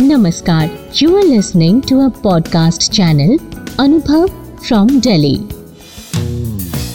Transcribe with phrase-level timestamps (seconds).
[0.00, 0.70] नमस्कार
[1.02, 3.38] you are listening to a podcast channel
[3.80, 4.26] Anubhav
[4.66, 5.40] from Delhi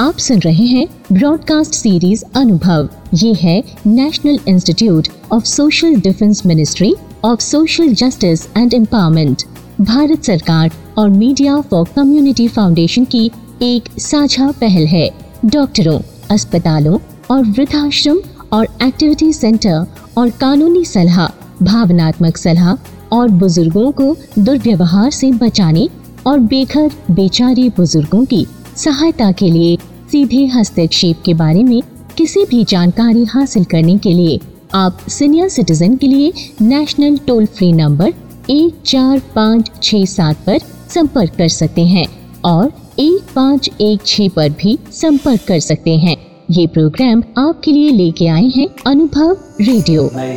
[0.00, 6.94] आप सुन रहे हैं ब्रॉडकास्ट सीरीज़ अनुभव ये है National Institute of Social Defence Ministry
[7.24, 9.42] of Social Justice and Empowerment
[9.80, 13.30] Bharat सरकार और मीडिया फॉर कम्युनिटी फाउंडेशन की
[13.62, 15.10] एक साझा पहल है।
[15.44, 16.98] डॉक्टरों अस्पतालों
[17.30, 18.18] और वृद्धाश्रम
[18.52, 19.86] और एक्टिविटी सेंटर
[20.18, 22.74] और कानूनी सलाह भावनात्मक सलाह
[23.16, 25.88] और बुज़ुर्गों को दुर्व्यवहार से बचाने
[26.26, 28.46] और बेघर, बेचारे बुज़ुर्गों की
[28.76, 29.76] सहायता के लिए
[30.12, 31.80] सीधे हस्तक्षेप के बारे में
[32.16, 34.38] किसी भी जानकारी हासिल करने के लिए
[34.74, 36.32] आप सीनियर सिटीजन के लिए
[36.62, 38.12] नेशनल टोल फ्री नंबर
[38.50, 40.58] एक चार पाँच छ सात पर
[40.94, 42.06] संपर्क कर सकते हैं
[42.44, 46.16] और एक पाँच एक छ पर भी संपर्क कर सकते हैं।
[46.50, 50.32] ये प्रोग्राम आपके लिए लेके आए हैं अनुभव रेडियो नई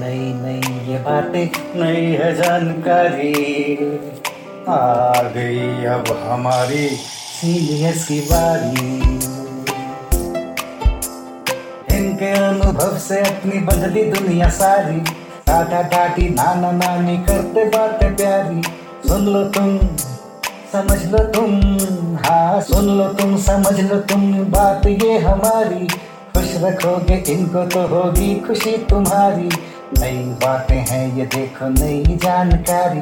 [0.00, 1.48] नई नई ये बातें,
[1.80, 3.74] नई है जानकारी।
[4.68, 8.96] आ गई अब हमारी सीनियर्स की बारी।
[11.96, 14.96] इनके अनुभव से अपनी बदली दुनिया सारी।
[15.46, 18.62] दादा दादी नाना नानी करते बातें प्यारी।
[19.08, 19.78] सुन लो तुम।
[20.72, 21.60] समझ लो तुम
[22.16, 25.86] हाँ सुन लो तुम, समझ लो तुम, बात ये हमारी।
[26.34, 29.48] खुश रखोगे, इनको तो होगी खुशी तुम्हारी।
[29.98, 33.00] नई बातें हैं, ये देखो नई जानकारी।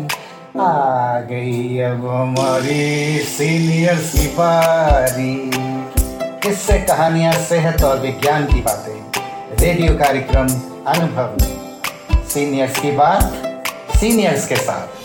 [0.61, 5.51] आ गई अब हमारी सीनियर की पारी
[6.43, 9.21] किससे कहानियाँ, सेहत और विज्ञान की बातें?
[9.61, 10.49] रेडियो कार्यक्रम
[10.87, 11.37] अनुभव
[12.29, 13.33] सीनियर्स की बात,
[13.97, 14.99] सीनियर्स के साथ।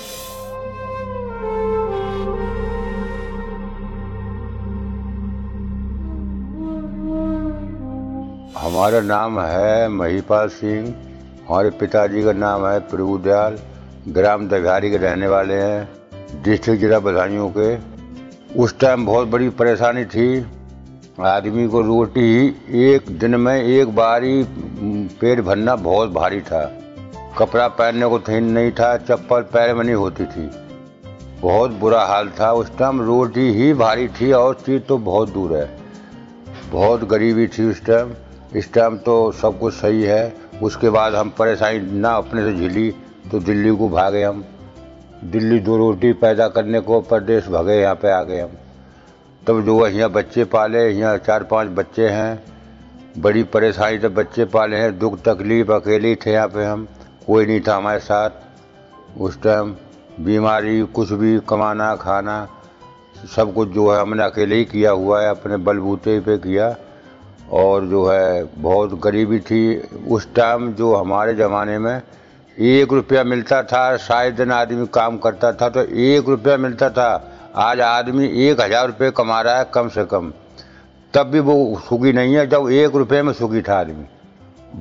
[8.75, 10.87] हमारा नाम है महीपाल सिंह।
[11.49, 13.57] हमारे पिताजी का नाम है प्रभु दयाल।
[14.07, 17.77] ग्राम दघारी के रहने वाले हैं डिस्ट्रिक्ट जिला बधाइयों के।
[18.59, 20.45] उस टाइम बहुत बड़ी परेशानी थी।
[21.21, 22.47] आदमी को रोटी
[22.87, 24.43] एक दिन में एक बार ही
[25.21, 26.65] पेट भरना बहुत भारी था।
[27.37, 30.49] कपड़ा पहनने को थीन नहीं था, चप्पल पैर में नहीं होती थी।
[31.41, 35.57] बहुत बुरा हाल था। उस टाइम रोटी ही भारी थी और चीज़ तो बहुत दूर
[35.57, 35.77] है।
[36.71, 38.13] बहुत गरीबी थी उस टाइम
[38.55, 40.33] इस टाइम तो सब कुछ सही है।
[40.63, 42.89] उसके बाद हम परेशानी ना अपने से झिली
[43.31, 44.43] तो दिल्ली को भागे हम।
[45.23, 48.51] दिल्ली दो रोटी पैदा करने को प्रदेश भागे, यहाँ पे आ गए हम।
[49.47, 52.43] तब जो है यहाँ बच्चे पाले, यहाँ चार पाँच बच्चे हैं।
[53.19, 56.87] बड़ी परेशानी से बच्चे पाले हैं। दुख तकलीफ़ अकेले थे यहाँ पे हम।
[57.27, 58.29] कोई नहीं था हमारे साथ।
[59.19, 59.75] उस टाइम
[60.19, 62.47] बीमारी, कुछ भी कमाना, खाना,
[63.35, 66.75] सब कुछ जो है हमने अकेले ही किया हुआ है, अपने बलबूते पे किया।
[67.55, 69.77] और जो है, बहुत गरीबी थी।
[70.07, 72.01] उस टाइम जो हमारे ज़माने में
[72.57, 77.09] एक रुपया मिलता था शायद दिन आदमी काम करता था तो एक रुपया मिलता था।
[77.57, 80.31] आज आदमी एक हज़ार रुपये कमा रहा है कम से कम।
[81.13, 84.05] तब भी वो सुखी नहीं है, जब एक रुपये में सुखी था आदमी।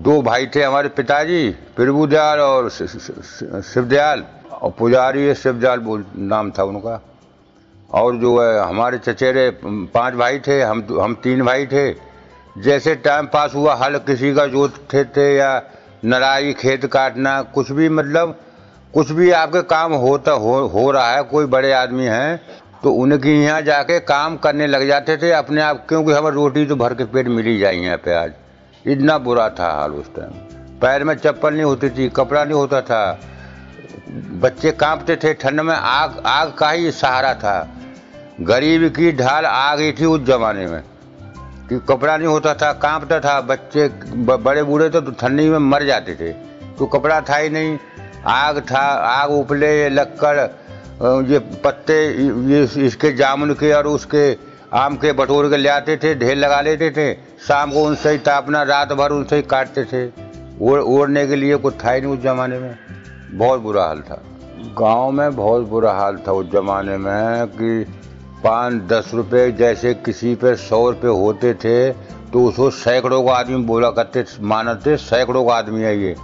[0.02, 4.24] दो भाई थे हमारे पिताजी, प्रभुदयाल और शिवदयाल।
[4.54, 7.00] और पुजारी शिवदयाल बोल, नाम था उनका।
[7.90, 11.90] और जो है, हमारे चचेरे, पाँच भाई थे, हम हम तीन भाई थे।
[12.56, 15.62] जैसे टाइम पास हुआ हल किसी का जोतते थे या
[16.04, 18.38] नराई खेत काटना, कुछ भी मतलब
[18.94, 22.40] कुछ भी आपके काम होता, हो हो रहा है, कोई बड़े आदमी हैं
[22.82, 26.76] तो उनके यहाँ जाके काम करने लग जाते थे अपने आप, क्योंकि हमें रोटी तो
[26.76, 28.32] भर के पेट मिल ही जाए यहाँ पे आज।
[28.84, 30.30] इतना बुरा था हाल उस टाइम
[30.80, 33.18] पैर में चप्पल नहीं होती थी, कपड़ा नहीं होता था।
[34.40, 37.76] बच्चे कांपते थे, ठंड में आग आग का ही सहारा था।
[38.42, 40.82] गरीब की ढाल आ गई थी उस जमाने में।
[41.68, 46.14] कि कपड़ा नहीं होता था, कांपता था, बच्चे बड़े बूढ़े तो ठंडी में मर जाते
[46.14, 46.32] थे।
[46.78, 47.78] तो कपड़ा था ही नहीं,
[48.26, 50.38] आग था, आग उपले, लक्कड़
[51.30, 51.96] ये पत्ते,
[52.48, 54.36] ये इसके जामुन के और उसके
[54.72, 57.12] आम के बटोर के ले आते थे, ढेर लगा लेते थे।
[57.48, 60.06] शाम को उनसे ही तापना, रात भर उनसे ही काटते थे।
[60.60, 62.76] ओढ़ ओढ़ने के लिए कुछ था ही नहीं उस ज़माने में।
[63.32, 64.22] बहुत बुरा हाल था।
[64.78, 67.84] गाँव में बहुत बुरा हाल था उस ज़माने में कि
[68.44, 71.90] पाँच दस रुपए जैसे किसी पे सौ रुपये होते थे
[72.32, 76.14] तो उसको सैकड़ों का आदमी बोला करते, मानते सैकड़ों का आदमी है ये।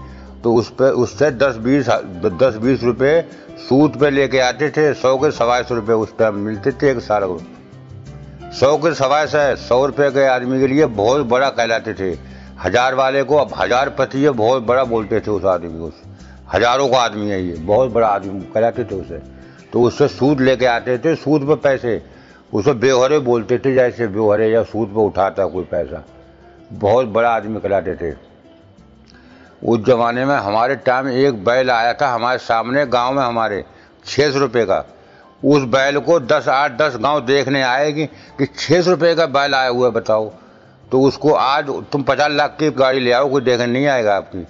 [0.43, 1.88] तो उस पर उससे दस बीस
[2.34, 3.20] दस बीस रुपये
[3.61, 7.00] सूद पे लेके आते थे, सौ के सवाई सौ रुपये उस टाइम मिलते थे एक
[7.00, 7.38] साल को।
[8.52, 12.11] सौ के सवाई से सौ रुपये के आदमी के लिए बहुत बड़ा कहलाते थे।
[12.61, 15.93] हज़ार वाले को, अब हज़ार पति है, बहुत बड़ा बोलते थे उस आदमी को।
[16.55, 19.22] हज़ारों का आदमी है ये, बहुत बड़ा आदमी कहलाते थे उसे।
[19.72, 22.02] तो उससे सूद लेके आते थे, सूद पे पैसे।
[22.55, 26.05] उसे बेवहरे बोलते थे जैसे बेवहरे या सूद पे उठाता कोई पैसा।
[26.72, 28.17] बहुत बड़ा आदमी कराते थे।
[29.64, 33.64] उस जमाने में हमारे टाइम एक बैल आया था हमारे सामने, गाँव में हमारे
[34.06, 34.84] छः सौ रुपये का।
[35.44, 39.55] उस बैल को दस, आठ, दस गाँव देखने आएगी कि छः सौ रुपये का बैल
[39.55, 40.32] आया हुआ बताओ।
[40.93, 44.46] तो उसको आज तुम पचास लाख की गाड़ी ले आओ, कोई देखने नहीं आएगा आपकी।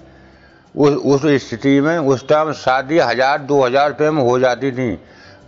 [0.75, 4.97] उस उस स्थिति में उस टाइम शादी हज़ार, दो हज़ार रुपये में हो जाती थी।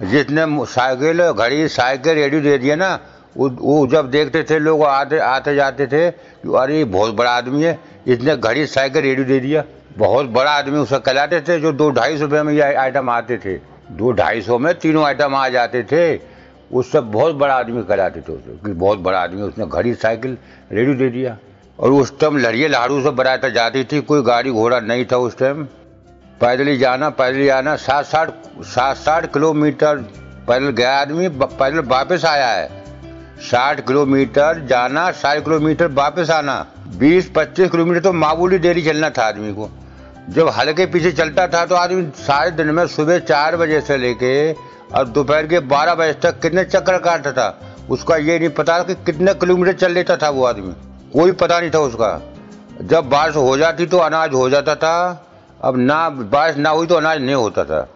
[0.03, 2.99] जितने साइकिल, घड़ी, साइकिल रेडियो दे दिए ना
[3.35, 8.35] वो जब देखते थे लोग, आते आते जाते थे अरे, बहुत बड़ा आदमी है, इसने
[8.37, 9.63] घड़ी, साइकिल रेडियो दे दिया।
[9.97, 13.37] बहुत बड़ा आदमी उसे कहलाते थे, जो दो ढाई सौ रुपये में ये आइटम आते
[13.37, 13.55] थे।
[13.91, 16.19] दो ढाई सौ में तीनों आइटम आ जाते थे।
[16.71, 20.37] उससे बहुत बड़ा आदमी कहलाते थे उसे, कि बहुत बड़ा आदमी उसने घड़ी, साइकिल
[20.71, 21.37] रेडियो दे दिया।
[21.79, 25.37] और उस टाइम लड़िए, लाड़ू से बराता जाती थी, कोई गाड़ी घोड़ा नहीं था उस
[25.37, 25.63] टाइम
[26.41, 28.29] पैदल ही जाना, पैदल ही आना सात साठ
[28.65, 29.97] सात साठ किलोमीटर
[30.47, 32.67] पैदल गया आदमी पैदल वापस आया है।
[33.41, 36.65] साठ किलोमीटर जाना, साठ किलोमीटर वापस आना।
[36.97, 39.69] बीस, पच्चीस किलोमीटर तो मामूली देरी चलना था आदमी को।
[40.29, 44.53] जब हल्के पीछे चलता था तो आदमी सारे दिन में सुबह चार बजे से लेके
[44.53, 48.95] और दोपहर के बारह बजे तक कितने चक्कर काटता था। उसका ये नहीं पता कि
[49.05, 50.73] कितने किलोमीटर चल लेता था वो आदमी।
[51.13, 52.21] कोई पता नहीं था उसका।
[52.81, 55.25] जब बारिश हो जाती तो अनाज हो जाता था,
[55.61, 57.87] अब ना बारिश ना हुई तो अनाज नहीं होता था।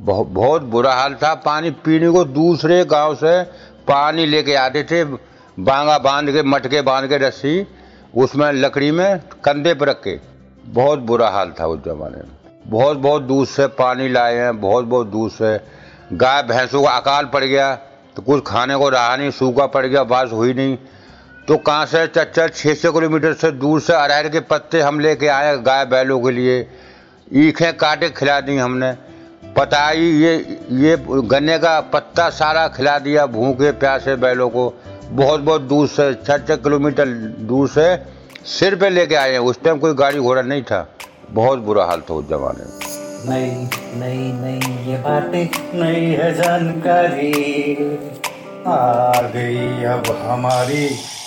[0.00, 3.42] बहुत बुरा हाल था। पानी पीने को दूसरे गाँव से
[3.88, 7.66] पानी लेके आते थे, बांगा बाँध के, मटके बाँध के रस्सी,
[8.14, 10.18] उसमें लकड़ी में कंधे पर रख के।
[10.66, 12.36] बहुत बुरा हाल था उस जमाने में।
[12.66, 15.58] बहुत बहुत दूर से पानी लाए हैं बहुत बहुत दूर से।
[16.12, 17.74] गाय भैंसों का अकाल पड़ गया
[18.16, 20.76] तो कुछ खाने को रहा नहीं, सूखा पड़ गया, बारिश हुई नहीं।
[21.48, 25.28] तो कहाँ से चच्चर छः सौ किलोमीटर से दूर से अरहर के पत्ते हम लेके
[25.28, 26.58] आए गाय बैलों के लिए?
[27.36, 28.92] ईखें काटे खिला दी हमने।
[29.56, 30.34] पताई ये
[30.82, 34.72] ये गन्ने का पत्ता सारा खिला दिया भूखे प्यासे बैलों को।
[35.10, 37.06] बहुत बहुत दूर से छः छः किलोमीटर
[37.42, 37.86] दूर से
[38.48, 40.86] सिर पे लेके आए हैं। उस टाइम कोई गाड़ी घोड़ा नहीं था।
[41.30, 42.74] बहुत बुरा हाल था उस जमाने में।
[43.28, 43.50] नई
[44.00, 47.32] नई नई ये बातें नई है जानकारी।
[48.66, 50.86] आ गई अब हमारी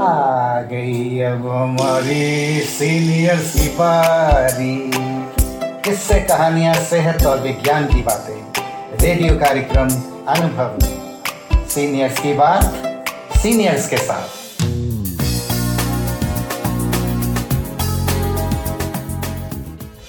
[0.00, 4.90] आ गई अब हमारी सीनियर की पारी
[5.84, 8.62] किससे कहानियाँ, सेहत और विज्ञान की बातें,
[9.00, 9.90] रेडियो कार्यक्रम
[10.28, 10.78] अनुभव।
[11.68, 12.64] सीनियर्स की बात,
[13.36, 14.40] सीनियर्स के साथ।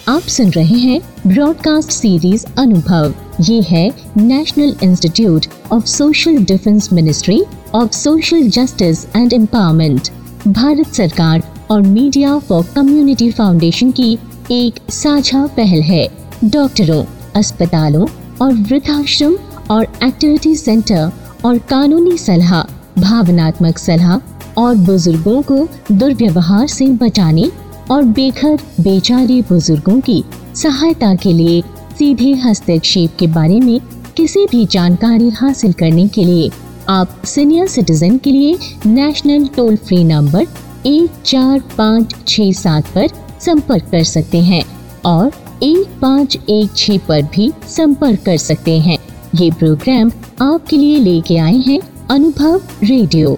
[0.09, 7.41] आप सुन रहे हैं ब्रॉडकास्ट सीरीज़ अनुभव। ये है National Institute of Social Defence Ministry
[7.75, 10.09] of Social Justice and Empowerment
[10.47, 14.17] Bharat सरकार और मीडिया फॉर कम्युनिटी फाउंडेशन की
[14.51, 16.07] एक साझा पहल है।
[16.43, 17.03] डॉक्टरों,
[17.35, 18.05] अस्पतालों
[18.41, 19.35] और वृद्धाश्रम
[19.71, 21.11] और एक्टिविटी सेंटर
[21.45, 22.61] और कानूनी सलाह,
[23.01, 24.17] भावनात्मक सलाह
[24.61, 27.51] और बुज़ुर्गों को दुर्व्यवहार से बचाने
[27.91, 30.23] और बेघर, बेचारे बुज़ुर्गों की
[30.55, 31.61] सहायता के लिए
[32.03, 33.79] सीधे हस्तक्षेप के बारे में
[34.17, 36.49] किसी भी जानकारी हासिल करने के लिए
[36.89, 40.45] आप सीनियर सिटीजन के लिए नेशनल टोल फ्री नंबर
[40.85, 43.07] एक चार पाँच छ सात पर
[43.39, 44.61] संपर्क कर सकते हैं
[45.05, 45.31] और
[45.63, 48.97] एक पाँच एक छ पर भी संपर्क कर सकते हैं
[49.35, 50.11] ये प्रोग्राम
[50.41, 51.79] आपके लिए लेके आए हैं
[52.11, 53.37] Anubhav radio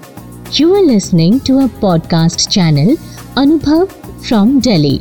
[0.59, 2.95] you are listening to a podcast channel
[3.37, 3.85] Anubhav
[4.23, 4.97] from Delhi.